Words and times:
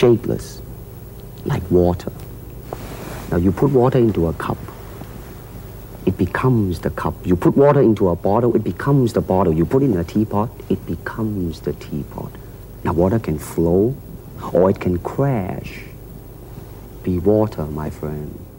shapeless, 0.00 0.62
like 1.44 1.62
water. 1.70 2.10
Now 3.30 3.36
you 3.36 3.52
put 3.52 3.70
water 3.70 3.98
into 3.98 4.28
a 4.28 4.32
cup, 4.32 4.56
it 6.06 6.16
becomes 6.16 6.80
the 6.80 6.88
cup. 6.88 7.14
You 7.26 7.36
put 7.36 7.54
water 7.54 7.82
into 7.82 8.08
a 8.08 8.16
bottle, 8.16 8.56
it 8.56 8.64
becomes 8.64 9.12
the 9.12 9.20
bottle. 9.20 9.52
You 9.52 9.66
put 9.66 9.82
it 9.82 9.90
in 9.90 9.98
a 9.98 10.04
teapot, 10.04 10.48
it 10.70 10.84
becomes 10.86 11.60
the 11.60 11.74
teapot. 11.74 12.32
Now 12.82 12.94
water 12.94 13.18
can 13.18 13.38
flow 13.38 13.94
or 14.54 14.70
it 14.70 14.80
can 14.80 14.98
crash. 15.00 15.82
Be 17.02 17.18
water, 17.18 17.66
my 17.66 17.90
friend. 17.90 18.49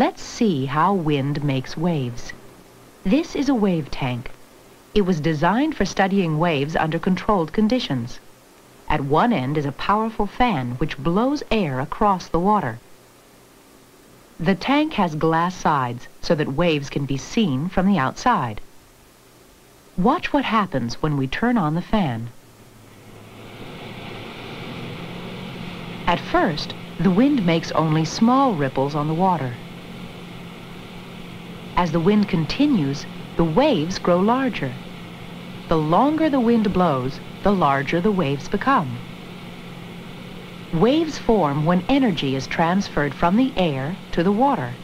Let's 0.00 0.22
see 0.22 0.64
how 0.64 0.94
wind 0.94 1.44
makes 1.44 1.76
waves. 1.76 2.32
This 3.04 3.36
is 3.36 3.50
a 3.50 3.54
wave 3.54 3.90
tank. 3.90 4.30
It 4.94 5.02
was 5.02 5.20
designed 5.20 5.76
for 5.76 5.84
studying 5.84 6.38
waves 6.38 6.74
under 6.74 6.98
controlled 6.98 7.52
conditions. 7.52 8.18
At 8.88 9.04
one 9.04 9.30
end 9.30 9.58
is 9.58 9.66
a 9.66 9.72
powerful 9.72 10.24
fan 10.24 10.76
which 10.78 10.96
blows 10.96 11.42
air 11.50 11.80
across 11.80 12.28
the 12.28 12.38
water. 12.38 12.78
The 14.38 14.54
tank 14.54 14.94
has 14.94 15.14
glass 15.14 15.54
sides 15.54 16.08
so 16.22 16.34
that 16.34 16.54
waves 16.54 16.88
can 16.88 17.04
be 17.04 17.18
seen 17.18 17.68
from 17.68 17.84
the 17.84 17.98
outside. 17.98 18.62
Watch 19.98 20.32
what 20.32 20.46
happens 20.46 21.02
when 21.02 21.18
we 21.18 21.26
turn 21.26 21.58
on 21.58 21.74
the 21.74 21.82
fan. 21.82 22.30
At 26.06 26.20
first, 26.20 26.72
the 26.98 27.10
wind 27.10 27.44
makes 27.44 27.70
only 27.72 28.06
small 28.06 28.54
ripples 28.54 28.94
on 28.94 29.06
the 29.06 29.20
water. 29.28 29.52
As 31.80 31.92
the 31.92 31.98
wind 31.98 32.28
continues, 32.28 33.06
the 33.38 33.42
waves 33.42 33.98
grow 33.98 34.18
larger. 34.18 34.70
The 35.68 35.78
longer 35.78 36.28
the 36.28 36.38
wind 36.38 36.70
blows, 36.74 37.18
the 37.42 37.52
larger 37.52 38.02
the 38.02 38.10
waves 38.10 38.46
become. 38.48 38.98
Waves 40.74 41.16
form 41.16 41.64
when 41.64 41.82
energy 41.88 42.36
is 42.36 42.46
transferred 42.46 43.14
from 43.14 43.38
the 43.38 43.50
air 43.56 43.96
to 44.12 44.22
the 44.22 44.30
water. 44.30 44.74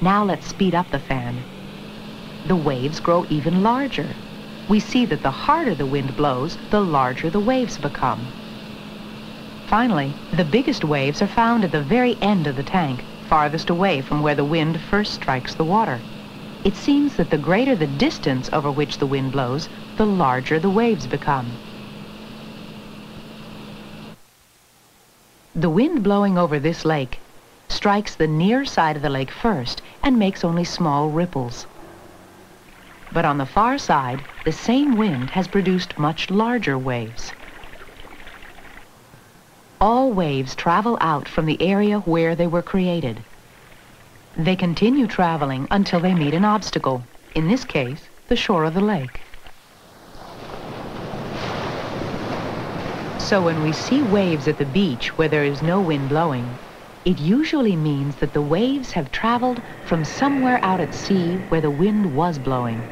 Now 0.00 0.24
let's 0.24 0.48
speed 0.48 0.74
up 0.74 0.90
the 0.90 0.98
fan. 0.98 1.36
The 2.46 2.56
waves 2.56 2.98
grow 2.98 3.24
even 3.30 3.62
larger. 3.62 4.08
We 4.68 4.80
see 4.80 5.04
that 5.06 5.22
the 5.22 5.30
harder 5.30 5.76
the 5.76 5.86
wind 5.86 6.16
blows, 6.16 6.58
the 6.70 6.80
larger 6.80 7.30
the 7.30 7.38
waves 7.38 7.78
become. 7.78 8.26
Finally, 9.68 10.10
the 10.32 10.44
biggest 10.44 10.82
waves 10.84 11.22
are 11.22 11.28
found 11.28 11.64
at 11.64 11.70
the 11.70 11.80
very 11.80 12.16
end 12.20 12.48
of 12.48 12.56
the 12.56 12.64
tank, 12.64 13.04
farthest 13.32 13.70
away 13.70 14.02
from 14.02 14.20
where 14.20 14.34
the 14.34 14.44
wind 14.44 14.78
first 14.78 15.14
strikes 15.14 15.54
the 15.54 15.64
water. 15.64 16.02
It 16.64 16.76
seems 16.76 17.16
that 17.16 17.30
the 17.30 17.38
greater 17.38 17.74
the 17.74 17.86
distance 17.86 18.50
over 18.52 18.70
which 18.70 18.98
the 18.98 19.06
wind 19.06 19.32
blows, 19.32 19.70
the 19.96 20.04
larger 20.04 20.60
the 20.60 20.68
waves 20.68 21.06
become. 21.06 21.56
The 25.54 25.70
wind 25.70 26.02
blowing 26.02 26.36
over 26.36 26.58
this 26.58 26.84
lake 26.84 27.20
strikes 27.70 28.14
the 28.14 28.26
near 28.26 28.66
side 28.66 28.96
of 28.96 29.02
the 29.02 29.08
lake 29.08 29.30
first 29.30 29.80
and 30.02 30.18
makes 30.18 30.44
only 30.44 30.64
small 30.64 31.08
ripples. 31.08 31.64
But 33.10 33.24
on 33.24 33.38
the 33.38 33.46
far 33.46 33.78
side, 33.78 34.20
the 34.44 34.52
same 34.52 34.98
wind 34.98 35.30
has 35.30 35.48
produced 35.48 35.98
much 35.98 36.28
larger 36.30 36.76
waves. 36.76 37.32
All 39.82 40.12
waves 40.12 40.54
travel 40.54 40.96
out 41.00 41.26
from 41.26 41.44
the 41.44 41.60
area 41.60 41.98
where 41.98 42.36
they 42.36 42.46
were 42.46 42.62
created. 42.62 43.16
They 44.36 44.54
continue 44.54 45.08
traveling 45.08 45.66
until 45.72 45.98
they 45.98 46.14
meet 46.14 46.34
an 46.34 46.44
obstacle, 46.44 47.02
in 47.34 47.48
this 47.48 47.64
case, 47.64 47.98
the 48.28 48.36
shore 48.36 48.62
of 48.62 48.74
the 48.74 48.80
lake. 48.80 49.18
So 53.18 53.42
when 53.42 53.60
we 53.60 53.72
see 53.72 54.02
waves 54.02 54.46
at 54.46 54.56
the 54.56 54.66
beach 54.66 55.18
where 55.18 55.26
there 55.26 55.42
is 55.42 55.62
no 55.62 55.80
wind 55.80 56.08
blowing, 56.08 56.46
it 57.04 57.18
usually 57.18 57.74
means 57.74 58.14
that 58.16 58.34
the 58.34 58.40
waves 58.40 58.92
have 58.92 59.10
traveled 59.10 59.60
from 59.84 60.04
somewhere 60.04 60.60
out 60.62 60.80
at 60.80 60.94
sea 60.94 61.38
where 61.48 61.60
the 61.60 61.72
wind 61.72 62.14
was 62.14 62.38
blowing. 62.38 62.84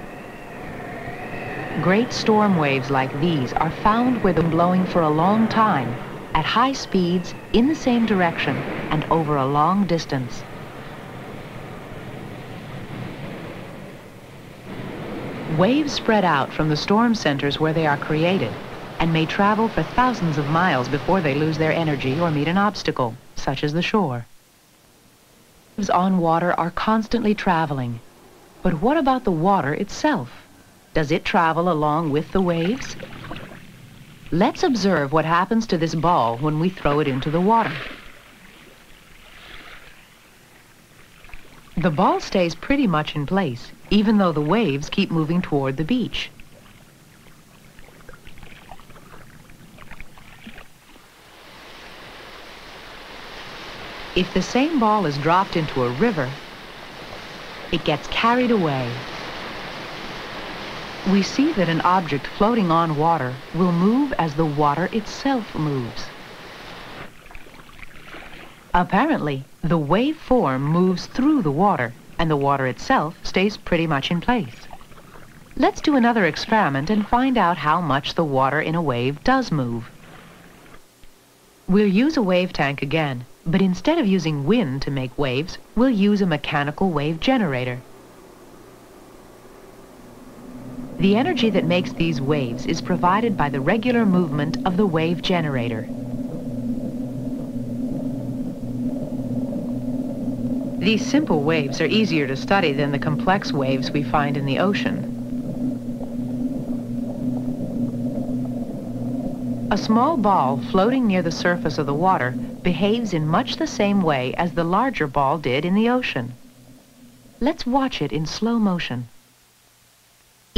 Great 1.80 2.12
storm 2.12 2.56
waves 2.56 2.90
like 2.90 3.12
these 3.20 3.52
are 3.52 3.70
found 3.70 4.24
where 4.24 4.32
they're 4.32 4.50
blowing 4.50 4.84
for 4.84 5.02
a 5.02 5.08
long 5.08 5.46
time, 5.46 6.09
at 6.34 6.44
high 6.44 6.72
speeds, 6.72 7.34
in 7.52 7.66
the 7.68 7.74
same 7.74 8.06
direction, 8.06 8.64
and 8.90 9.04
over 9.10 9.36
a 9.36 9.46
long 9.46 9.86
distance. 9.86 10.44
Waves 15.48 15.92
spread 15.92 16.24
out 16.24 16.52
from 16.52 16.68
the 16.68 16.76
storm 16.76 17.14
centers 17.14 17.58
where 17.58 17.72
they 17.72 17.86
are 17.86 17.98
created 17.98 18.56
and 19.00 19.12
may 19.12 19.26
travel 19.26 19.68
for 19.68 19.82
thousands 19.82 20.38
of 20.38 20.46
miles 20.46 20.88
before 20.88 21.20
they 21.20 21.34
lose 21.34 21.58
their 21.58 21.72
energy 21.72 22.20
or 22.20 22.30
meet 22.30 22.46
an 22.46 22.58
obstacle, 22.58 23.16
such 23.34 23.64
as 23.64 23.72
the 23.72 23.82
shore. 23.82 24.26
Waves 25.76 25.90
on 25.90 26.18
water 26.18 26.52
are 26.60 26.70
constantly 26.70 27.34
traveling. 27.34 28.00
But 28.62 28.80
what 28.82 28.98
about 28.98 29.24
the 29.24 29.32
water 29.32 29.72
itself? 29.74 30.30
Does 30.94 31.10
it 31.10 31.24
travel 31.24 31.70
along 31.70 32.10
with 32.10 32.30
the 32.32 32.42
waves? 32.42 32.94
Let's 34.32 34.62
observe 34.62 35.12
what 35.12 35.24
happens 35.24 35.66
to 35.66 35.76
this 35.78 35.96
ball 35.96 36.38
when 36.38 36.60
we 36.60 36.68
throw 36.68 37.00
it 37.00 37.08
into 37.08 37.32
the 37.32 37.40
water. 37.40 37.82
The 41.76 41.90
ball 41.90 42.20
stays 42.20 42.54
pretty 42.54 42.86
much 42.86 43.16
in 43.16 43.26
place, 43.26 43.72
even 43.90 44.18
though 44.18 44.30
the 44.30 44.40
waves 44.40 44.88
keep 44.88 45.10
moving 45.10 45.42
toward 45.42 45.78
the 45.78 45.84
beach. 45.84 46.30
If 54.14 54.32
the 54.32 54.42
same 54.42 54.78
ball 54.78 55.06
is 55.06 55.18
dropped 55.18 55.56
into 55.56 55.82
a 55.82 55.90
river, 55.90 56.38
it 57.72 57.82
gets 57.82 58.06
carried 58.08 58.52
away. 58.52 59.09
We 61.06 61.22
see 61.22 61.52
that 61.52 61.68
an 61.68 61.80
object 61.80 62.26
floating 62.26 62.70
on 62.70 62.94
water 62.96 63.32
will 63.54 63.72
move 63.72 64.12
as 64.18 64.34
the 64.34 64.44
water 64.44 64.88
itself 64.92 65.54
moves. 65.54 66.04
Apparently, 68.74 69.44
the 69.62 69.78
wave 69.78 70.16
form 70.16 70.62
moves 70.62 71.06
through 71.06 71.42
the 71.42 71.50
water, 71.50 71.94
and 72.18 72.30
the 72.30 72.36
water 72.36 72.66
itself 72.66 73.16
stays 73.22 73.56
pretty 73.56 73.86
much 73.86 74.10
in 74.10 74.20
place. 74.20 74.68
Let's 75.56 75.80
do 75.80 75.96
another 75.96 76.26
experiment 76.26 76.90
and 76.90 77.08
find 77.08 77.36
out 77.36 77.58
how 77.58 77.80
much 77.80 78.14
the 78.14 78.24
water 78.24 78.60
in 78.60 78.74
a 78.74 78.82
wave 78.82 79.24
does 79.24 79.50
move. 79.50 79.90
We'll 81.66 81.86
use 81.86 82.16
a 82.16 82.22
wave 82.22 82.52
tank 82.52 82.82
again, 82.82 83.24
but 83.46 83.62
instead 83.62 83.98
of 83.98 84.06
using 84.06 84.44
wind 84.44 84.82
to 84.82 84.90
make 84.90 85.18
waves, 85.18 85.58
we'll 85.74 85.90
use 85.90 86.20
a 86.20 86.26
mechanical 86.26 86.90
wave 86.90 87.20
generator. 87.20 87.80
The 91.00 91.16
energy 91.16 91.48
that 91.48 91.64
makes 91.64 91.94
these 91.94 92.20
waves 92.20 92.66
is 92.66 92.82
provided 92.82 93.34
by 93.34 93.48
the 93.48 93.62
regular 93.62 94.04
movement 94.04 94.58
of 94.66 94.76
the 94.76 94.84
wave 94.84 95.22
generator. 95.22 95.88
These 100.78 101.06
simple 101.06 101.42
waves 101.42 101.80
are 101.80 101.86
easier 101.86 102.26
to 102.26 102.36
study 102.36 102.74
than 102.74 102.92
the 102.92 102.98
complex 102.98 103.50
waves 103.50 103.90
we 103.90 104.02
find 104.02 104.36
in 104.36 104.44
the 104.44 104.58
ocean. 104.58 105.16
A 109.70 109.78
small 109.78 110.18
ball 110.18 110.58
floating 110.58 111.06
near 111.06 111.22
the 111.22 111.32
surface 111.32 111.78
of 111.78 111.86
the 111.86 111.94
water 111.94 112.32
behaves 112.62 113.14
in 113.14 113.26
much 113.26 113.56
the 113.56 113.66
same 113.66 114.02
way 114.02 114.34
as 114.34 114.52
the 114.52 114.64
larger 114.64 115.06
ball 115.06 115.38
did 115.38 115.64
in 115.64 115.74
the 115.74 115.88
ocean. 115.88 116.34
Let's 117.40 117.64
watch 117.64 118.02
it 118.02 118.12
in 118.12 118.26
slow 118.26 118.58
motion. 118.58 119.08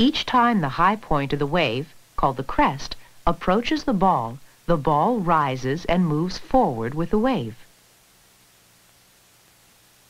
Each 0.04 0.26
time 0.26 0.62
the 0.62 0.80
high 0.82 0.96
point 0.96 1.32
of 1.32 1.38
the 1.38 1.46
wave, 1.46 1.94
called 2.16 2.36
the 2.36 2.42
crest, 2.42 2.96
approaches 3.24 3.84
the 3.84 3.92
ball, 3.92 4.38
the 4.66 4.76
ball 4.76 5.20
rises 5.20 5.84
and 5.84 6.08
moves 6.08 6.38
forward 6.38 6.92
with 6.92 7.10
the 7.10 7.20
wave. 7.20 7.54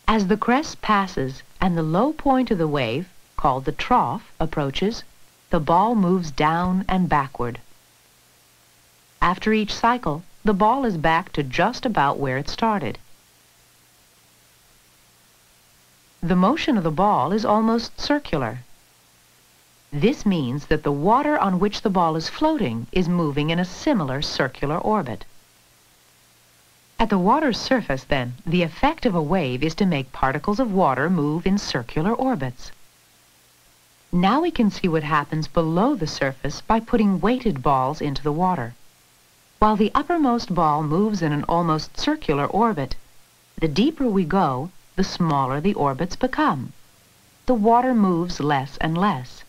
As 0.08 0.28
the 0.28 0.38
crest 0.38 0.80
passes 0.80 1.42
and 1.60 1.76
the 1.76 1.82
low 1.82 2.14
point 2.14 2.50
of 2.50 2.56
the 2.56 2.66
wave, 2.66 3.10
called 3.36 3.66
the 3.66 3.78
trough, 3.86 4.32
approaches, 4.40 5.04
the 5.50 5.60
ball 5.60 5.94
moves 5.94 6.30
down 6.30 6.86
and 6.88 7.06
backward. 7.06 7.60
After 9.20 9.52
each 9.52 9.74
cycle, 9.74 10.22
the 10.42 10.54
ball 10.54 10.86
is 10.86 10.96
back 10.96 11.34
to 11.34 11.42
just 11.42 11.84
about 11.84 12.18
where 12.18 12.38
it 12.38 12.48
started. 12.48 12.98
The 16.22 16.34
motion 16.34 16.78
of 16.78 16.82
the 16.82 16.90
ball 16.90 17.30
is 17.34 17.44
almost 17.44 18.00
circular. 18.00 18.60
This 19.94 20.24
means 20.24 20.68
that 20.68 20.84
the 20.84 20.90
water 20.90 21.38
on 21.38 21.58
which 21.58 21.82
the 21.82 21.90
ball 21.90 22.16
is 22.16 22.30
floating 22.30 22.86
is 22.92 23.10
moving 23.10 23.50
in 23.50 23.58
a 23.58 23.64
similar 23.66 24.22
circular 24.22 24.78
orbit. 24.78 25.26
At 26.98 27.10
the 27.10 27.18
water's 27.18 27.60
surface, 27.60 28.02
then, 28.04 28.36
the 28.46 28.62
effect 28.62 29.04
of 29.04 29.14
a 29.14 29.20
wave 29.20 29.62
is 29.62 29.74
to 29.74 29.84
make 29.84 30.10
particles 30.10 30.58
of 30.58 30.72
water 30.72 31.10
move 31.10 31.46
in 31.46 31.58
circular 31.58 32.10
orbits. 32.14 32.72
Now 34.10 34.40
we 34.40 34.50
can 34.50 34.70
see 34.70 34.88
what 34.88 35.02
happens 35.02 35.46
below 35.46 35.94
the 35.94 36.06
surface 36.06 36.62
by 36.62 36.80
putting 36.80 37.20
weighted 37.20 37.62
balls 37.62 38.00
into 38.00 38.22
the 38.22 38.32
water. 38.32 38.74
While 39.58 39.76
the 39.76 39.92
uppermost 39.94 40.54
ball 40.54 40.82
moves 40.82 41.20
in 41.20 41.32
an 41.32 41.44
almost 41.50 42.00
circular 42.00 42.46
orbit, 42.46 42.94
the 43.60 43.68
deeper 43.68 44.06
we 44.08 44.24
go, 44.24 44.70
the 44.96 45.04
smaller 45.04 45.60
the 45.60 45.74
orbits 45.74 46.16
become. 46.16 46.72
The 47.44 47.52
water 47.52 47.92
moves 47.92 48.40
less 48.40 48.78
and 48.78 48.96
less. 48.96 49.44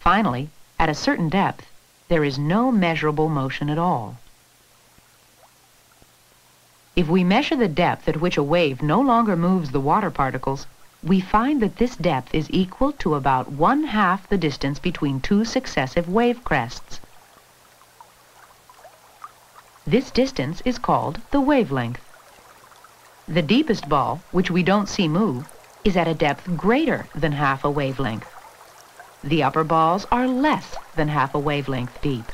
Finally, 0.00 0.48
at 0.78 0.88
a 0.88 0.94
certain 0.94 1.28
depth, 1.28 1.66
there 2.08 2.24
is 2.24 2.38
no 2.38 2.72
measurable 2.72 3.28
motion 3.28 3.68
at 3.68 3.76
all. 3.76 4.16
If 6.96 7.06
we 7.06 7.22
measure 7.22 7.54
the 7.54 7.68
depth 7.68 8.08
at 8.08 8.20
which 8.20 8.38
a 8.38 8.42
wave 8.42 8.82
no 8.82 8.98
longer 8.98 9.36
moves 9.36 9.70
the 9.70 9.78
water 9.78 10.10
particles, 10.10 10.66
we 11.02 11.20
find 11.20 11.60
that 11.60 11.76
this 11.76 11.96
depth 11.96 12.34
is 12.34 12.50
equal 12.50 12.92
to 12.92 13.14
about 13.14 13.52
one 13.52 13.84
half 13.84 14.26
the 14.28 14.38
distance 14.38 14.78
between 14.78 15.20
two 15.20 15.44
successive 15.44 16.08
wave 16.08 16.44
crests. 16.44 16.98
This 19.86 20.10
distance 20.10 20.62
is 20.64 20.78
called 20.78 21.20
the 21.30 21.42
wavelength. 21.42 22.00
The 23.28 23.42
deepest 23.42 23.88
ball, 23.88 24.20
which 24.30 24.50
we 24.50 24.62
don't 24.62 24.88
see 24.88 25.08
move, 25.08 25.46
is 25.84 25.96
at 25.96 26.08
a 26.08 26.14
depth 26.14 26.56
greater 26.56 27.06
than 27.14 27.32
half 27.32 27.64
a 27.64 27.70
wavelength. 27.70 28.26
The 29.22 29.42
upper 29.42 29.64
balls 29.64 30.06
are 30.10 30.26
less 30.26 30.78
than 30.94 31.08
half 31.08 31.34
a 31.34 31.40
wavelength 31.40 32.00
deep. 32.00 32.32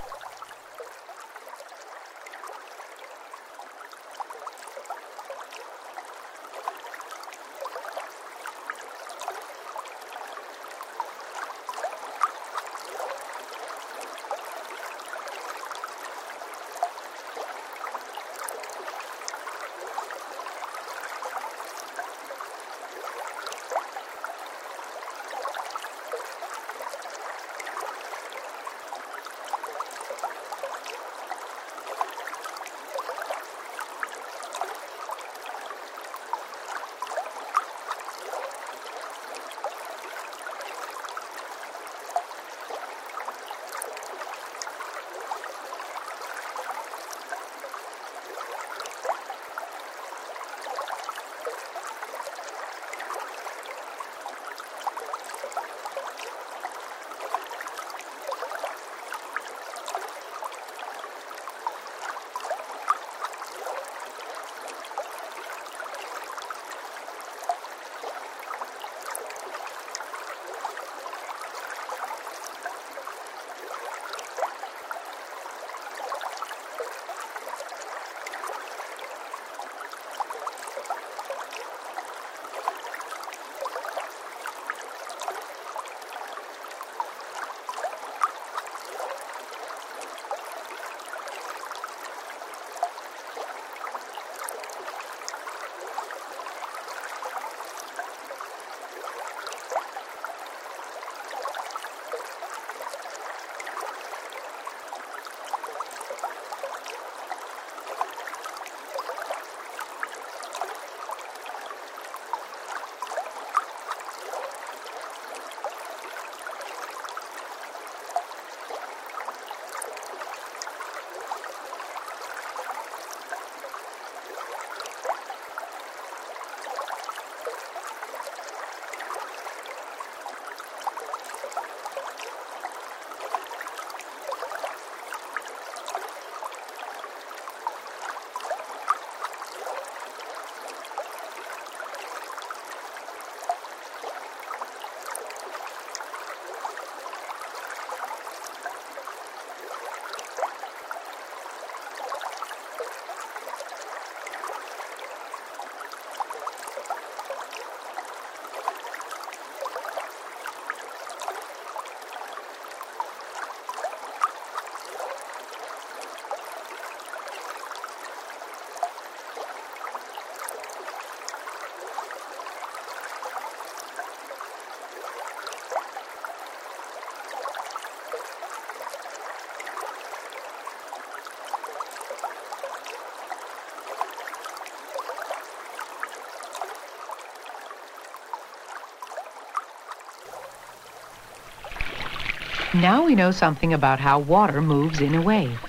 Now 192.76 193.04
we 193.04 193.14
know 193.14 193.30
something 193.30 193.72
about 193.72 194.00
how 194.00 194.18
water 194.18 194.60
moves 194.60 195.00
in 195.00 195.14
a 195.14 195.22
wave. 195.22 195.60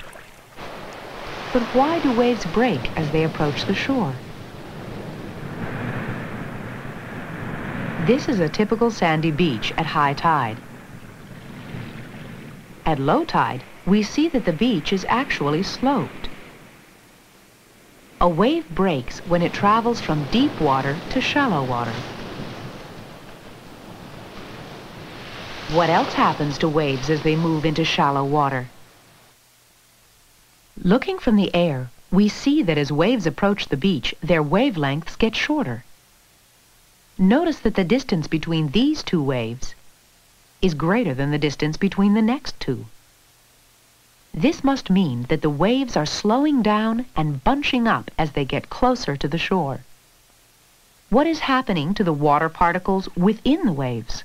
But 1.53 1.73
why 1.73 1.99
do 1.99 2.11
waves 2.11 2.45
break 2.45 2.91
as 2.97 3.11
they 3.11 3.23
approach 3.23 3.63
the 3.65 3.73
shore? 3.73 4.19
This 7.97 8.27
is 8.27 8.41
a 8.41 8.49
typical 8.49 8.91
sandy 8.91 9.31
beach 9.31 9.71
at 9.77 9.85
high 9.85 10.15
tide. 10.15 10.59
At 12.85 12.99
low 12.99 13.23
tide, 13.23 13.63
we 13.85 14.03
see 14.03 14.27
that 14.27 14.43
the 14.43 14.51
beach 14.51 14.91
is 14.91 15.05
actually 15.07 15.63
sloped. 15.63 16.27
A 18.19 18.27
wave 18.27 18.67
breaks 18.67 19.19
when 19.19 19.41
it 19.41 19.53
travels 19.53 20.01
from 20.01 20.25
deep 20.25 20.59
water 20.59 21.01
to 21.07 21.21
shallow 21.21 21.63
water. 21.63 22.03
What 25.67 25.89
else 25.89 26.13
happens 26.13 26.57
to 26.59 26.69
waves 26.69 27.09
as 27.09 27.21
they 27.21 27.35
move 27.35 27.65
into 27.65 27.83
shallow 27.83 28.23
water? 28.23 28.69
Looking 30.81 31.19
from 31.19 31.35
the 31.35 31.53
air, 31.53 31.89
we 32.09 32.29
see 32.29 32.63
that 32.63 32.77
as 32.77 32.89
waves 32.89 33.27
approach 33.27 33.67
the 33.67 33.75
beach, 33.75 34.15
their 34.21 34.41
wavelengths 34.41 35.17
get 35.17 35.35
shorter. 35.35 35.83
Notice 37.17 37.59
that 37.59 37.75
the 37.75 37.83
distance 37.83 38.27
between 38.27 38.69
these 38.69 39.03
two 39.03 39.21
waves 39.21 39.75
is 40.61 40.73
greater 40.73 41.13
than 41.13 41.31
the 41.31 41.37
distance 41.37 41.75
between 41.75 42.13
the 42.13 42.21
next 42.21 42.57
two. 42.61 42.85
This 44.33 44.63
must 44.63 44.89
mean 44.89 45.23
that 45.23 45.41
the 45.41 45.49
waves 45.49 45.97
are 45.97 46.05
slowing 46.05 46.61
down 46.61 47.07
and 47.13 47.43
bunching 47.43 47.87
up 47.87 48.09
as 48.17 48.31
they 48.31 48.45
get 48.45 48.69
closer 48.69 49.17
to 49.17 49.27
the 49.27 49.37
shore. 49.37 49.81
What 51.09 51.27
is 51.27 51.39
happening 51.39 51.93
to 51.95 52.05
the 52.05 52.13
water 52.13 52.47
particles 52.47 53.09
within 53.17 53.65
the 53.65 53.73
waves? 53.73 54.23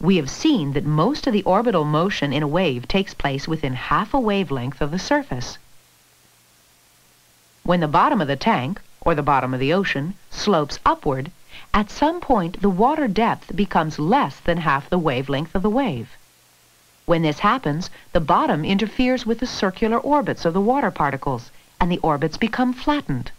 We 0.00 0.16
have 0.16 0.28
seen 0.28 0.74
that 0.74 0.84
most 0.84 1.26
of 1.26 1.32
the 1.32 1.42
orbital 1.44 1.84
motion 1.84 2.32
in 2.32 2.42
a 2.42 2.46
wave 2.48 2.86
takes 2.86 3.14
place 3.14 3.48
within 3.48 3.74
half 3.74 4.12
a 4.12 4.20
wavelength 4.20 4.82
of 4.82 4.90
the 4.90 4.98
surface. 4.98 5.56
When 7.62 7.80
the 7.80 7.88
bottom 7.88 8.20
of 8.20 8.28
the 8.28 8.36
tank, 8.36 8.80
or 9.00 9.14
the 9.14 9.22
bottom 9.22 9.54
of 9.54 9.60
the 9.60 9.72
ocean, 9.72 10.14
slopes 10.30 10.78
upward, 10.84 11.30
at 11.72 11.90
some 11.90 12.20
point 12.20 12.60
the 12.60 12.68
water 12.68 13.08
depth 13.08 13.56
becomes 13.56 13.98
less 13.98 14.38
than 14.38 14.58
half 14.58 14.90
the 14.90 14.98
wavelength 14.98 15.54
of 15.54 15.62
the 15.62 15.70
wave. 15.70 16.10
When 17.06 17.22
this 17.22 17.38
happens, 17.38 17.88
the 18.12 18.20
bottom 18.20 18.64
interferes 18.64 19.24
with 19.24 19.40
the 19.40 19.46
circular 19.46 19.98
orbits 19.98 20.44
of 20.44 20.52
the 20.52 20.60
water 20.60 20.90
particles, 20.90 21.50
and 21.80 21.90
the 21.90 21.98
orbits 21.98 22.36
become 22.36 22.72
flattened. 22.72 23.30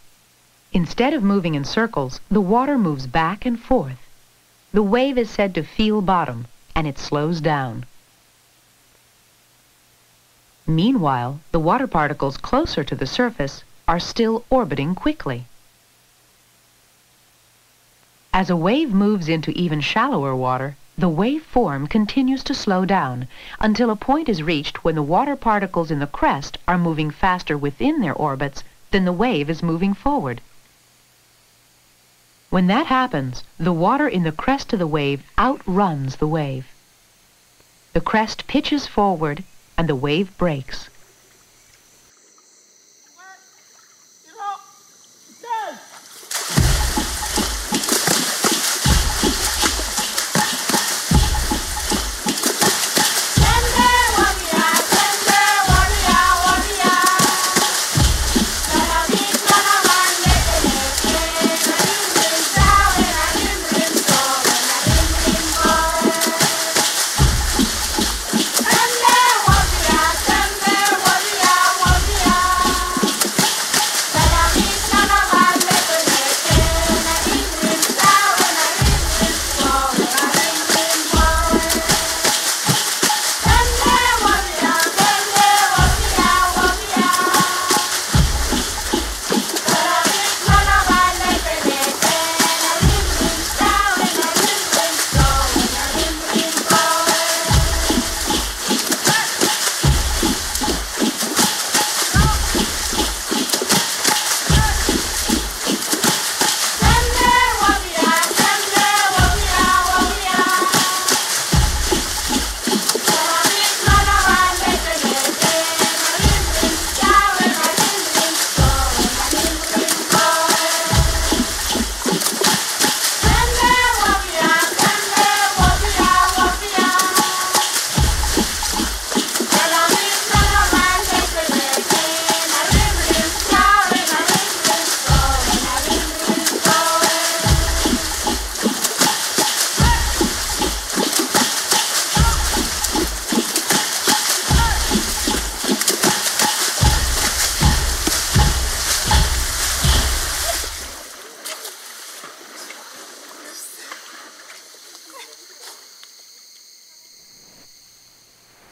Instead 0.73 1.13
of 1.13 1.21
moving 1.21 1.53
in 1.53 1.65
circles, 1.65 2.19
the 2.31 2.41
water 2.41 2.77
moves 2.77 3.05
back 3.05 3.45
and 3.45 3.59
forth. 3.59 4.06
The 4.73 4.83
wave 4.83 5.17
is 5.17 5.29
said 5.29 5.55
to 5.55 5.63
feel 5.63 6.01
bottom, 6.01 6.47
and 6.75 6.85
it 6.85 6.99
slows 6.99 7.39
down. 7.39 7.85
Meanwhile, 10.67 11.39
the 11.53 11.59
water 11.59 11.87
particles 11.87 12.35
closer 12.35 12.83
to 12.83 12.95
the 12.95 13.07
surface 13.07 13.63
are 13.87 13.99
still 13.99 14.43
orbiting 14.49 14.93
quickly. 14.93 15.45
As 18.33 18.49
a 18.49 18.55
wave 18.57 18.93
moves 18.93 19.29
into 19.29 19.51
even 19.51 19.79
shallower 19.79 20.35
water, 20.35 20.75
the 20.97 21.07
wave 21.07 21.43
form 21.43 21.87
continues 21.87 22.43
to 22.43 22.53
slow 22.53 22.83
down 22.83 23.27
until 23.61 23.89
a 23.89 23.95
point 23.95 24.27
is 24.27 24.43
reached 24.43 24.83
when 24.83 24.95
the 24.95 25.01
water 25.01 25.37
particles 25.37 25.89
in 25.89 25.99
the 25.99 26.07
crest 26.07 26.57
are 26.67 26.77
moving 26.77 27.11
faster 27.11 27.57
within 27.57 28.01
their 28.01 28.13
orbits 28.13 28.63
than 28.91 29.05
the 29.05 29.13
wave 29.13 29.49
is 29.49 29.63
moving 29.63 29.93
forward. 29.93 30.41
When 32.49 32.67
that 32.67 32.87
happens, 32.87 33.43
the 33.57 33.73
water 33.73 34.07
in 34.07 34.23
the 34.23 34.31
crest 34.31 34.71
of 34.71 34.79
the 34.79 34.87
wave 34.87 35.23
outruns 35.37 36.15
the 36.15 36.27
wave. 36.27 36.65
The 37.93 38.01
crest 38.01 38.47
pitches 38.47 38.87
forward 38.87 39.43
and 39.77 39.89
the 39.89 39.95
wave 39.95 40.35
breaks. 40.37 40.89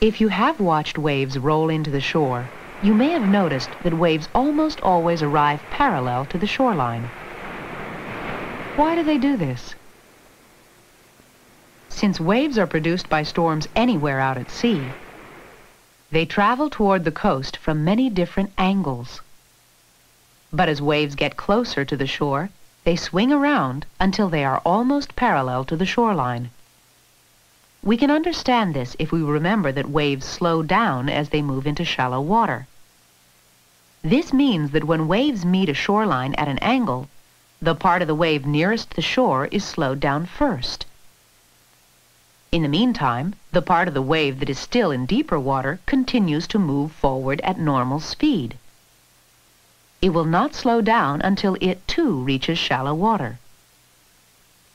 If 0.06 0.22
you 0.22 0.28
have 0.28 0.60
watched 0.60 1.00
waves 1.00 1.40
roll 1.40 1.68
into 1.68 1.90
the 1.90 2.00
shore, 2.00 2.46
you 2.84 2.94
may 2.94 3.10
have 3.10 3.28
noticed 3.28 3.72
that 3.82 3.96
waves 3.96 4.30
almost 4.36 4.80
always 4.82 5.24
arrive 5.24 5.64
parallel 5.72 6.26
to 6.26 6.38
the 6.38 6.46
shoreline. 6.46 7.10
Why 8.76 8.94
do 8.94 9.02
they 9.02 9.18
do 9.18 9.36
this? 9.36 9.74
Since 11.90 12.20
waves 12.20 12.60
are 12.60 12.68
produced 12.68 13.10
by 13.10 13.24
storms 13.24 13.68
anywhere 13.76 14.20
out 14.20 14.38
at 14.38 14.52
sea, 14.52 14.84
they 16.12 16.24
travel 16.24 16.70
toward 16.70 17.04
the 17.04 17.12
coast 17.26 17.58
from 17.58 17.84
many 17.84 18.08
different 18.08 18.52
angles. 18.60 19.22
But 20.54 20.70
as 20.70 20.84
waves 20.84 21.16
get 21.16 21.36
closer 21.36 21.84
to 21.84 21.98
the 21.98 22.06
shore, 22.06 22.52
they 22.84 22.96
swing 22.96 23.32
around 23.32 23.88
until 24.00 24.30
they 24.30 24.46
are 24.46 24.62
almost 24.64 25.16
parallel 25.16 25.66
to 25.66 25.76
the 25.76 25.88
shoreline. 25.88 26.52
We 27.86 27.98
can 27.98 28.10
understand 28.10 28.74
this 28.74 28.96
if 28.98 29.12
we 29.12 29.22
remember 29.22 29.72
that 29.72 29.88
waves 29.88 30.26
slow 30.26 30.64
down 30.64 31.08
as 31.08 31.30
they 31.30 31.44
move 31.44 31.68
into 31.68 31.86
shallow 31.86 32.20
water. 32.20 32.66
This 34.02 34.34
means 34.34 34.72
that 34.72 34.86
when 34.86 35.08
waves 35.08 35.46
meet 35.46 35.70
a 35.70 35.76
shoreline 35.76 36.34
at 36.34 36.48
an 36.48 36.58
angle, 36.60 37.10
the 37.62 37.76
part 37.76 38.02
of 38.02 38.08
the 38.08 38.16
wave 38.16 38.44
nearest 38.44 38.96
the 38.96 39.04
shore 39.04 39.46
is 39.52 39.64
slowed 39.64 40.00
down 40.00 40.26
first. 40.26 40.88
In 42.52 42.64
the 42.64 42.68
meantime, 42.68 43.36
the 43.52 43.62
part 43.62 43.88
of 43.88 43.94
the 43.94 44.02
wave 44.02 44.40
that 44.40 44.50
is 44.50 44.58
still 44.58 44.90
in 44.90 45.06
deeper 45.06 45.40
water 45.40 45.78
continues 45.86 46.48
to 46.48 46.58
move 46.58 46.92
forward 46.92 47.40
at 47.42 47.60
normal 47.60 48.00
speed. 48.00 48.58
It 50.02 50.10
will 50.10 50.26
not 50.26 50.56
slow 50.56 50.82
down 50.82 51.22
until 51.22 51.56
it 51.62 51.88
too 51.88 52.24
reaches 52.24 52.58
shallow 52.58 52.96
water. 52.96 53.38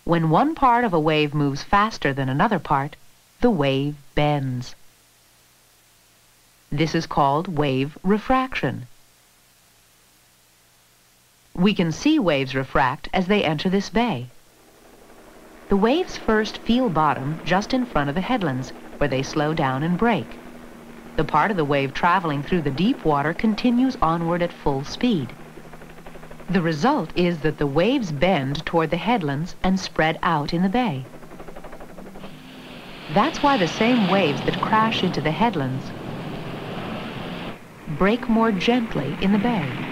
When 0.04 0.30
one 0.30 0.54
part 0.54 0.84
of 0.84 0.92
a 0.92 1.00
wave 1.00 1.34
moves 1.34 1.64
faster 1.64 2.12
than 2.12 2.28
another 2.28 2.58
part, 2.58 2.96
the 3.40 3.50
wave 3.50 3.96
bends. 4.14 4.74
This 6.70 6.94
is 6.94 7.06
called 7.06 7.48
wave 7.48 7.96
refraction. 8.02 8.86
We 11.54 11.72
can 11.72 11.90
see 11.90 12.18
waves 12.18 12.54
refract 12.54 13.08
as 13.14 13.26
they 13.26 13.42
enter 13.42 13.70
this 13.70 13.88
bay. 13.88 14.26
The 15.70 15.76
waves 15.76 16.18
first 16.18 16.58
feel 16.58 16.90
bottom 16.90 17.40
just 17.44 17.72
in 17.72 17.86
front 17.86 18.08
of 18.10 18.14
the 18.14 18.20
headlands, 18.20 18.72
where 18.98 19.08
they 19.08 19.22
slow 19.22 19.54
down 19.54 19.82
and 19.82 19.96
break. 19.96 20.38
The 21.16 21.24
part 21.24 21.50
of 21.50 21.56
the 21.56 21.64
wave 21.64 21.94
traveling 21.94 22.42
through 22.42 22.62
the 22.62 22.70
deep 22.70 23.04
water 23.04 23.32
continues 23.32 23.96
onward 24.02 24.42
at 24.42 24.52
full 24.52 24.84
speed. 24.84 25.32
The 26.48 26.60
result 26.60 27.10
is 27.14 27.38
that 27.40 27.58
the 27.58 27.66
waves 27.66 28.12
bend 28.12 28.66
toward 28.66 28.90
the 28.90 28.96
headlands 28.96 29.54
and 29.62 29.80
spread 29.80 30.18
out 30.22 30.52
in 30.52 30.62
the 30.62 30.68
bay. 30.68 31.06
That's 33.12 33.42
why 33.42 33.56
the 33.56 33.66
same 33.66 34.06
waves 34.06 34.42
that 34.42 34.60
crash 34.60 35.02
into 35.02 35.20
the 35.20 35.32
headlands 35.32 35.92
break 37.88 38.28
more 38.28 38.52
gently 38.52 39.18
in 39.20 39.32
the 39.32 39.38
bay. 39.40 39.82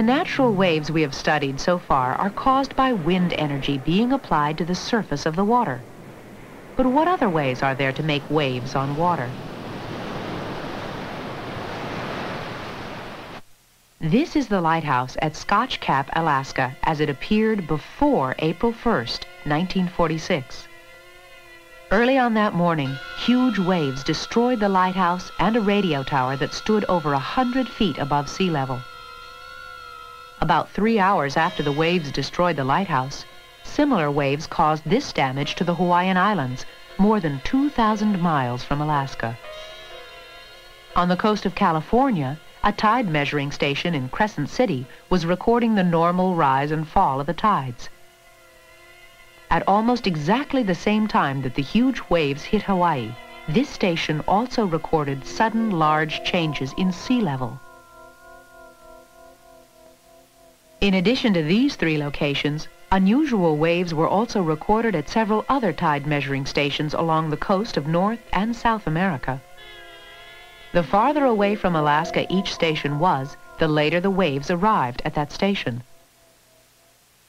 The 0.00 0.06
natural 0.06 0.54
waves 0.54 0.90
we 0.90 1.02
have 1.02 1.14
studied 1.14 1.60
so 1.60 1.76
far 1.76 2.14
are 2.14 2.30
caused 2.30 2.74
by 2.74 2.90
wind 2.94 3.34
energy 3.34 3.76
being 3.76 4.14
applied 4.14 4.56
to 4.56 4.64
the 4.64 4.74
surface 4.74 5.26
of 5.26 5.36
the 5.36 5.44
water. 5.44 5.82
But 6.74 6.86
what 6.86 7.06
other 7.06 7.28
ways 7.28 7.62
are 7.62 7.74
there 7.74 7.92
to 7.92 8.02
make 8.02 8.22
waves 8.30 8.74
on 8.74 8.96
water? 8.96 9.28
This 14.00 14.36
is 14.36 14.48
the 14.48 14.62
lighthouse 14.62 15.18
at 15.20 15.36
Scotch 15.36 15.80
Cap, 15.80 16.08
Alaska, 16.14 16.74
as 16.84 17.00
it 17.00 17.10
appeared 17.10 17.68
before 17.68 18.34
April 18.38 18.72
1st, 18.72 19.26
1946. 19.44 20.66
Early 21.90 22.16
on 22.16 22.32
that 22.32 22.54
morning, 22.54 22.96
huge 23.18 23.58
waves 23.58 24.02
destroyed 24.02 24.60
the 24.60 24.68
lighthouse 24.70 25.30
and 25.38 25.56
a 25.56 25.60
radio 25.60 26.02
tower 26.02 26.36
that 26.36 26.54
stood 26.54 26.86
over 26.86 27.12
a 27.12 27.18
hundred 27.18 27.68
feet 27.68 27.98
above 27.98 28.30
sea 28.30 28.48
level. 28.48 28.80
About 30.42 30.70
three 30.70 30.98
hours 30.98 31.36
after 31.36 31.62
the 31.62 31.70
waves 31.70 32.10
destroyed 32.10 32.56
the 32.56 32.64
lighthouse, 32.64 33.26
similar 33.62 34.10
waves 34.10 34.46
caused 34.46 34.82
this 34.86 35.12
damage 35.12 35.54
to 35.56 35.64
the 35.64 35.74
Hawaiian 35.74 36.16
Islands, 36.16 36.64
more 36.96 37.20
than 37.20 37.42
2,000 37.44 38.18
miles 38.22 38.64
from 38.64 38.80
Alaska. 38.80 39.36
On 40.96 41.08
the 41.08 41.16
coast 41.16 41.44
of 41.44 41.54
California, 41.54 42.38
a 42.64 42.72
tide 42.72 43.06
measuring 43.06 43.52
station 43.52 43.94
in 43.94 44.08
Crescent 44.08 44.48
City 44.48 44.86
was 45.10 45.26
recording 45.26 45.74
the 45.74 45.84
normal 45.84 46.34
rise 46.34 46.70
and 46.70 46.88
fall 46.88 47.20
of 47.20 47.26
the 47.26 47.34
tides. 47.34 47.90
At 49.50 49.62
almost 49.68 50.06
exactly 50.06 50.62
the 50.62 50.74
same 50.74 51.06
time 51.06 51.42
that 51.42 51.54
the 51.54 51.62
huge 51.62 52.00
waves 52.08 52.44
hit 52.44 52.62
Hawaii, 52.62 53.14
this 53.46 53.68
station 53.68 54.22
also 54.26 54.64
recorded 54.64 55.26
sudden 55.26 55.70
large 55.70 56.24
changes 56.24 56.72
in 56.78 56.92
sea 56.92 57.20
level. 57.20 57.60
In 60.80 60.94
addition 60.94 61.34
to 61.34 61.42
these 61.42 61.76
three 61.76 61.98
locations, 61.98 62.66
unusual 62.90 63.58
waves 63.58 63.92
were 63.92 64.08
also 64.08 64.40
recorded 64.40 64.94
at 64.94 65.10
several 65.10 65.44
other 65.46 65.74
tide 65.74 66.06
measuring 66.06 66.46
stations 66.46 66.94
along 66.94 67.28
the 67.28 67.36
coast 67.36 67.76
of 67.76 67.86
North 67.86 68.20
and 68.32 68.56
South 68.56 68.86
America. 68.86 69.42
The 70.72 70.82
farther 70.82 71.26
away 71.26 71.54
from 71.54 71.76
Alaska 71.76 72.24
each 72.32 72.54
station 72.54 72.98
was, 72.98 73.36
the 73.58 73.68
later 73.68 74.00
the 74.00 74.08
waves 74.08 74.50
arrived 74.50 75.02
at 75.04 75.12
that 75.12 75.32
station. 75.32 75.82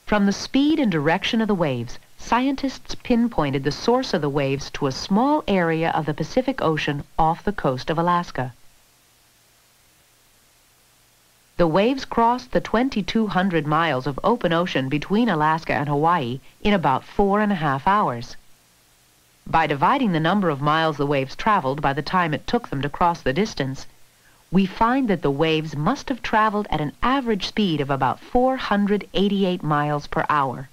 From 0.05 0.27
the 0.27 0.31
speed 0.31 0.79
and 0.79 0.89
direction 0.89 1.41
of 1.41 1.49
the 1.49 1.53
waves, 1.53 1.99
scientists 2.17 2.95
pinpointed 2.95 3.65
the 3.65 3.71
source 3.73 4.13
of 4.13 4.21
the 4.21 4.29
waves 4.29 4.69
to 4.71 4.87
a 4.87 4.93
small 4.93 5.43
area 5.45 5.89
of 5.89 6.05
the 6.05 6.13
Pacific 6.13 6.61
Ocean 6.61 7.03
off 7.19 7.43
the 7.43 7.51
coast 7.51 7.89
of 7.89 7.97
Alaska. 7.97 8.53
The 11.61 11.67
waves 11.67 12.05
crossed 12.05 12.53
the 12.53 12.59
2,200 12.59 13.67
miles 13.67 14.07
of 14.07 14.19
open 14.23 14.51
ocean 14.51 14.89
between 14.89 15.29
Alaska 15.29 15.73
and 15.73 15.87
Hawaii 15.87 16.39
in 16.63 16.73
about 16.73 17.03
four 17.03 17.39
and 17.39 17.51
a 17.51 17.61
half 17.61 17.87
hours. 17.87 18.35
By 19.45 19.67
dividing 19.67 20.11
the 20.11 20.19
number 20.19 20.49
of 20.49 20.59
miles 20.59 20.97
the 20.97 21.05
waves 21.05 21.35
traveled 21.35 21.79
by 21.79 21.93
the 21.93 22.01
time 22.01 22.33
it 22.33 22.47
took 22.47 22.69
them 22.69 22.81
to 22.81 22.89
cross 22.89 23.21
the 23.21 23.31
distance, 23.31 23.85
we 24.51 24.65
find 24.65 25.07
that 25.07 25.21
the 25.21 25.29
waves 25.29 25.75
must 25.75 26.09
have 26.09 26.23
traveled 26.23 26.65
at 26.71 26.81
an 26.81 26.93
average 27.03 27.45
speed 27.45 27.79
of 27.79 27.91
about 27.91 28.19
488 28.19 29.61
miles 29.61 30.07
per 30.07 30.25
hour. 30.29 30.67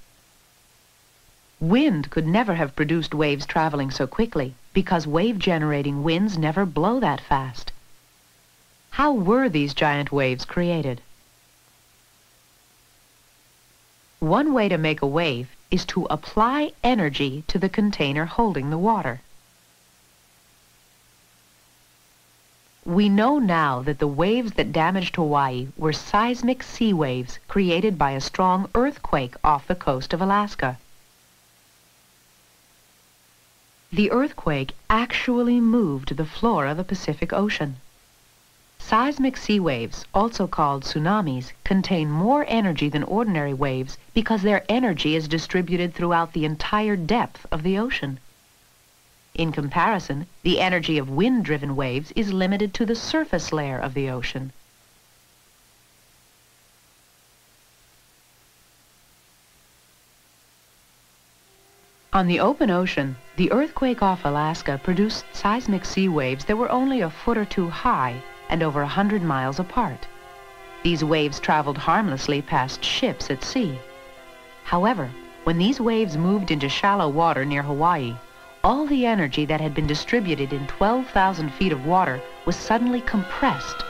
Wind 1.60 2.08
could 2.08 2.26
never 2.26 2.54
have 2.54 2.74
produced 2.74 3.14
waves 3.14 3.44
traveling 3.44 3.90
so 3.90 4.06
quickly 4.06 4.54
because 4.72 5.06
wave-generating 5.06 6.02
winds 6.02 6.38
never 6.38 6.64
blow 6.64 6.98
that 6.98 7.20
fast. 7.20 7.72
How 8.90 9.12
were 9.12 9.48
these 9.48 9.74
giant 9.74 10.10
waves 10.10 10.44
created? 10.44 11.02
One 14.20 14.52
way 14.52 14.68
to 14.68 14.76
make 14.76 15.02
a 15.02 15.06
wave 15.06 15.48
is 15.70 15.84
to 15.86 16.06
apply 16.06 16.72
energy 16.82 17.44
to 17.46 17.58
the 17.58 17.68
container 17.68 18.24
holding 18.24 18.70
the 18.70 18.78
water. 18.78 19.20
We 22.84 23.08
know 23.08 23.38
now 23.38 23.82
that 23.82 23.98
the 23.98 24.08
waves 24.08 24.52
that 24.52 24.72
damaged 24.72 25.16
Hawaii 25.16 25.68
were 25.76 25.92
seismic 25.92 26.62
sea 26.62 26.92
waves 26.92 27.38
created 27.46 27.98
by 27.98 28.12
a 28.12 28.20
strong 28.20 28.68
earthquake 28.74 29.34
off 29.44 29.66
the 29.66 29.74
coast 29.74 30.14
of 30.14 30.22
Alaska. 30.22 30.78
The 33.92 34.10
earthquake 34.10 34.74
actually 34.88 35.60
moved 35.60 36.16
the 36.16 36.24
floor 36.24 36.66
of 36.66 36.76
the 36.78 36.84
Pacific 36.84 37.32
Ocean. 37.32 37.76
Seismic 38.88 39.36
sea 39.36 39.60
waves, 39.60 40.06
also 40.14 40.46
called 40.46 40.82
tsunamis, 40.82 41.52
contain 41.62 42.10
more 42.10 42.46
energy 42.48 42.88
than 42.88 43.02
ordinary 43.02 43.52
waves 43.52 43.98
because 44.14 44.40
their 44.40 44.64
energy 44.66 45.14
is 45.14 45.28
distributed 45.28 45.92
throughout 45.92 46.32
the 46.32 46.46
entire 46.46 46.96
depth 46.96 47.44
of 47.52 47.62
the 47.62 47.76
ocean. 47.76 48.18
In 49.34 49.52
comparison, 49.52 50.26
the 50.42 50.58
energy 50.58 50.96
of 50.96 51.10
wind-driven 51.10 51.76
waves 51.76 52.12
is 52.16 52.32
limited 52.32 52.72
to 52.72 52.86
the 52.86 52.94
surface 52.94 53.52
layer 53.52 53.78
of 53.78 53.92
the 53.92 54.08
ocean. 54.08 54.54
On 62.14 62.26
the 62.26 62.40
open 62.40 62.70
ocean, 62.70 63.18
the 63.36 63.52
earthquake 63.52 64.00
off 64.00 64.24
Alaska 64.24 64.80
produced 64.82 65.26
seismic 65.34 65.84
sea 65.84 66.08
waves 66.08 66.46
that 66.46 66.56
were 66.56 66.72
only 66.72 67.02
a 67.02 67.10
foot 67.10 67.36
or 67.36 67.44
two 67.44 67.68
high 67.68 68.22
and 68.48 68.62
over 68.62 68.82
a 68.82 68.86
hundred 68.86 69.22
miles 69.22 69.58
apart. 69.58 70.06
These 70.82 71.04
waves 71.04 71.40
traveled 71.40 71.78
harmlessly 71.78 72.40
past 72.40 72.84
ships 72.84 73.30
at 73.30 73.44
sea. 73.44 73.78
However, 74.64 75.10
when 75.44 75.58
these 75.58 75.80
waves 75.80 76.16
moved 76.16 76.50
into 76.50 76.68
shallow 76.68 77.08
water 77.08 77.44
near 77.44 77.62
Hawaii, 77.62 78.14
all 78.62 78.86
the 78.86 79.06
energy 79.06 79.44
that 79.44 79.60
had 79.60 79.74
been 79.74 79.86
distributed 79.86 80.52
in 80.52 80.66
12,000 80.66 81.50
feet 81.54 81.72
of 81.72 81.86
water 81.86 82.20
was 82.44 82.56
suddenly 82.56 83.00
compressed. 83.00 83.84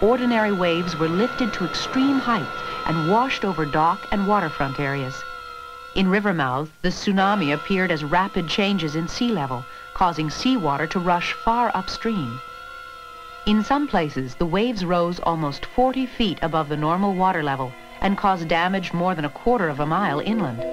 Ordinary 0.00 0.52
waves 0.52 0.96
were 0.96 1.08
lifted 1.08 1.52
to 1.54 1.64
extreme 1.64 2.18
heights 2.18 2.62
and 2.86 3.10
washed 3.10 3.44
over 3.44 3.64
dock 3.64 4.06
and 4.10 4.28
waterfront 4.28 4.78
areas. 4.78 5.14
In 5.94 6.08
river 6.08 6.34
mouths, 6.34 6.70
the 6.82 6.90
tsunami 6.90 7.54
appeared 7.54 7.90
as 7.92 8.04
rapid 8.04 8.48
changes 8.48 8.96
in 8.96 9.08
sea 9.08 9.30
level, 9.30 9.64
causing 9.94 10.28
seawater 10.28 10.86
to 10.88 10.98
rush 10.98 11.32
far 11.32 11.70
upstream. 11.74 12.40
In 13.46 13.62
some 13.62 13.86
places, 13.86 14.34
the 14.36 14.46
waves 14.46 14.86
rose 14.86 15.20
almost 15.20 15.66
40 15.66 16.06
feet 16.06 16.38
above 16.40 16.70
the 16.70 16.78
normal 16.78 17.14
water 17.14 17.42
level 17.42 17.74
and 18.00 18.16
caused 18.16 18.48
damage 18.48 18.94
more 18.94 19.14
than 19.14 19.26
a 19.26 19.30
quarter 19.30 19.68
of 19.68 19.80
a 19.80 19.86
mile 19.86 20.20
inland. 20.20 20.64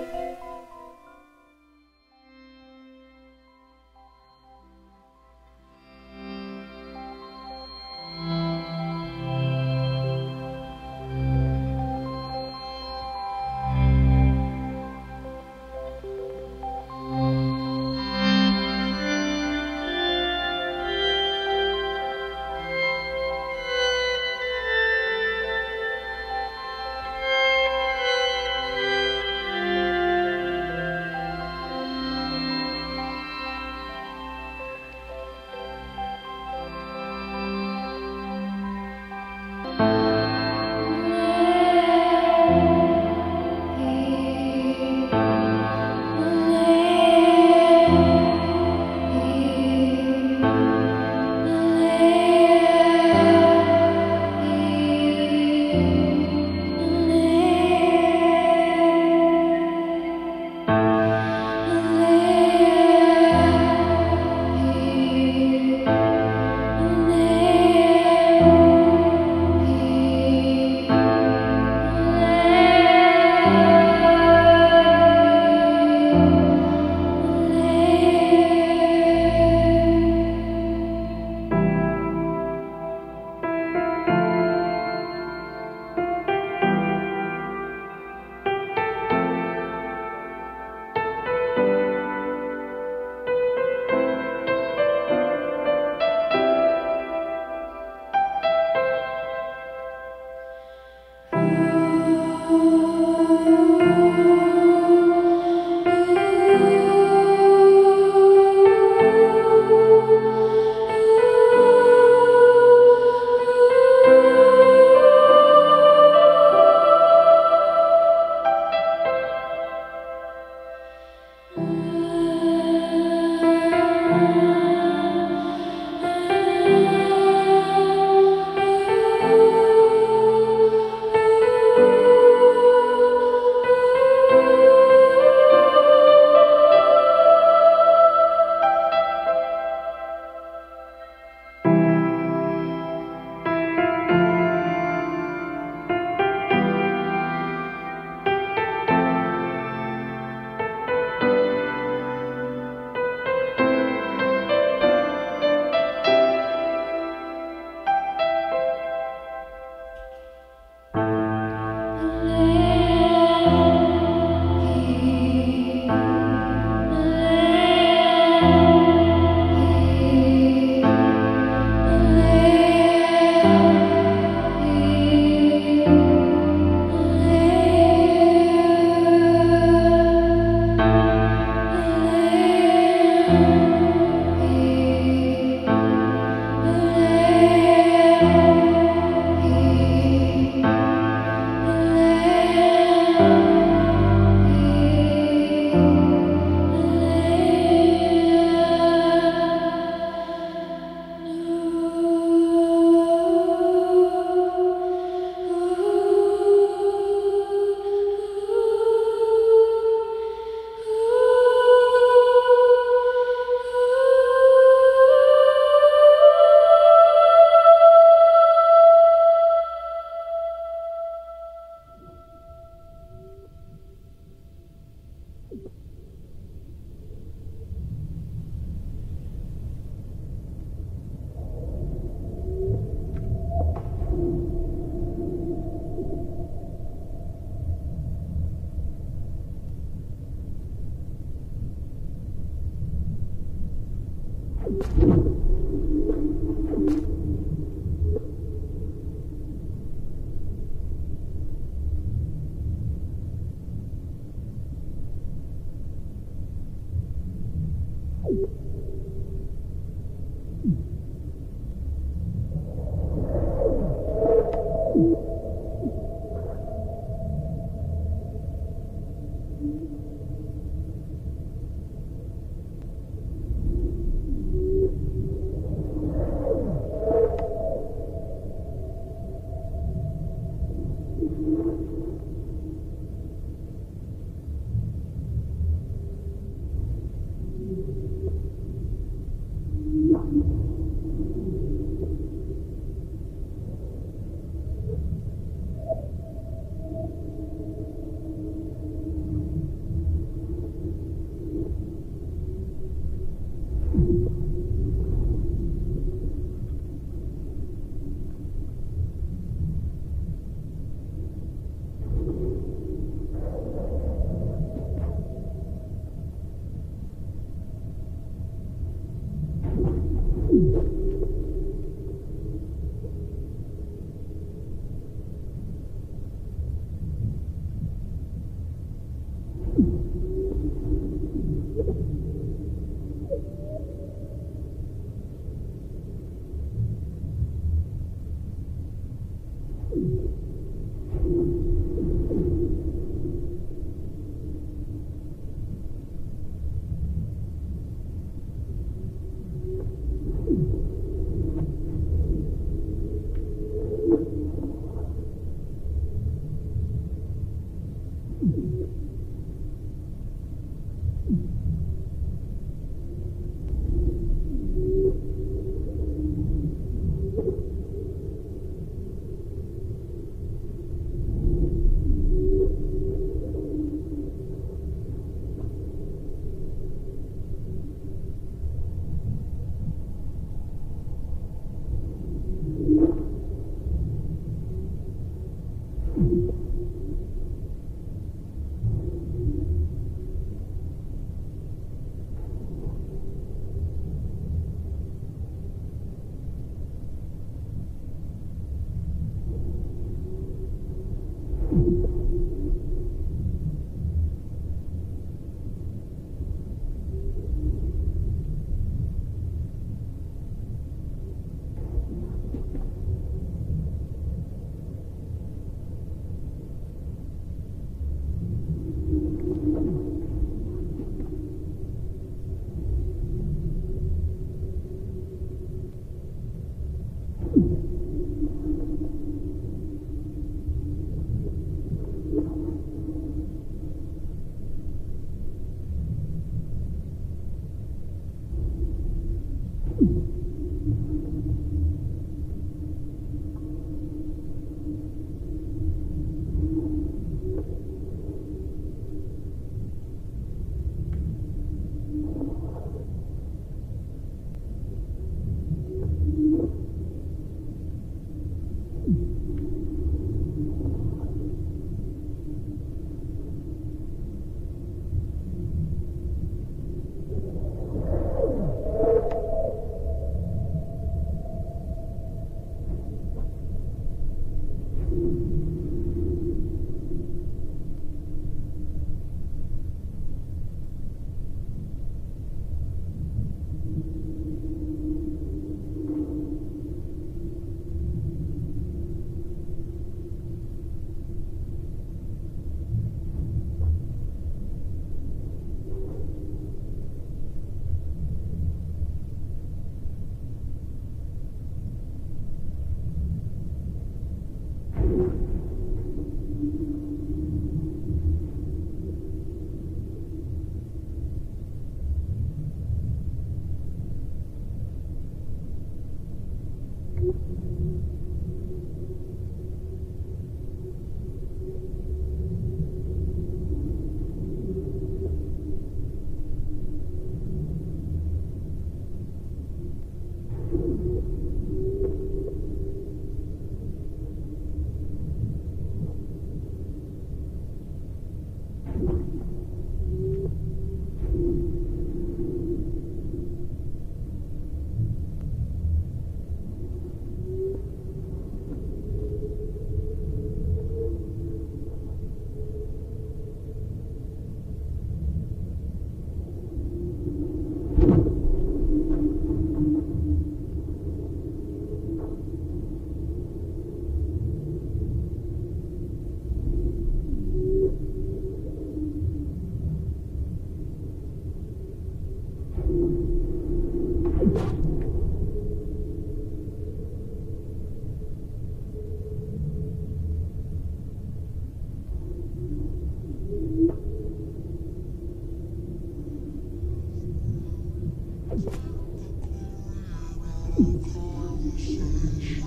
Sunshine. 591.82 592.61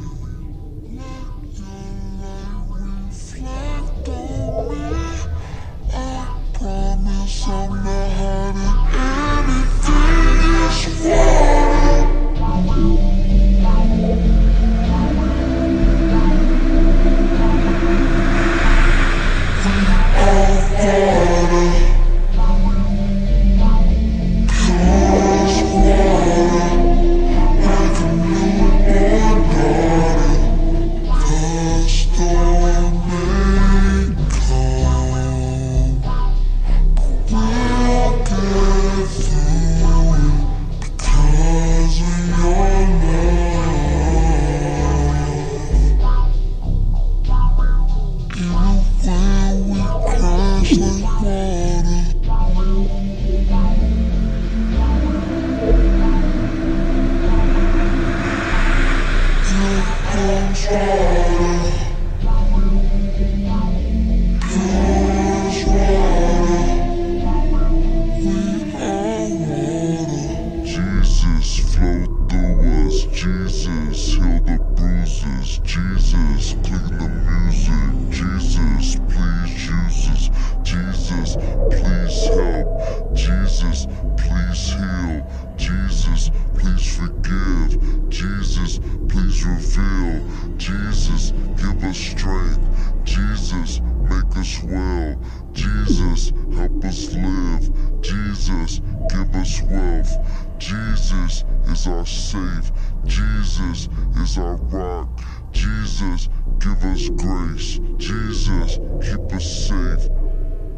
Jesus, 90.57 91.33
give 91.59 91.85
us 91.85 91.99
strength. 91.99 93.05
Jesus, 93.05 93.81
make 94.09 94.37
us 94.39 94.63
well. 94.63 95.17
Jesus, 95.53 96.33
help 96.57 96.83
us 96.85 97.13
live. 97.13 98.01
Jesus, 98.01 98.81
give 99.11 99.35
us 99.35 99.61
wealth. 99.65 100.17
Jesus 100.59 101.45
is 101.67 101.87
our 101.87 102.07
safe. 102.07 102.73
Jesus 103.05 103.91
is 104.17 104.39
our 104.39 104.57
rock. 104.57 105.09
Jesus, 105.53 106.31
give 106.59 106.83
us 106.83 107.11
grace. 107.11 107.81
Jesus, 107.99 108.79
keep 109.03 109.31
us 109.35 109.69
safe. 109.69 110.09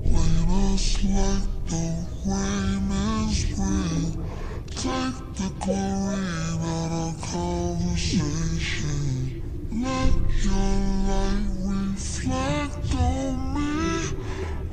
Let 0.07 0.49
us 0.75 1.05
like 1.05 1.67
the 1.67 2.07
rain 2.27 3.29
is 3.29 3.45
free. 3.55 4.36
Take 4.77 5.15
the 5.37 5.51
glory 5.65 6.27
out 6.61 6.93
of 7.09 7.23
conversation. 7.23 9.33
Let 9.73 10.13
your 10.45 10.77
light 11.09 11.49
reflect 11.65 12.95
on 12.95 13.55
me. 13.55 13.73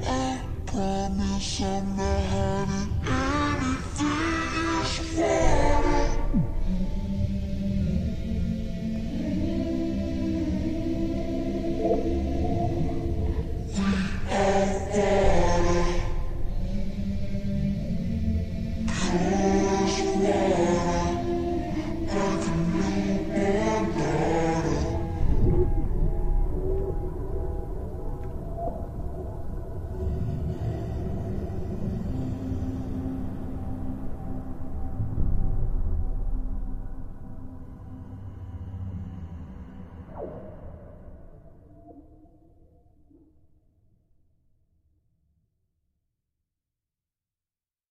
I 0.05 0.41
promise 0.65 1.61
I'm 1.61 1.95
not 1.95 2.23
hiding 2.33 2.91
anything. 3.07 4.81
It's 4.81 4.99
water. 5.17 6.42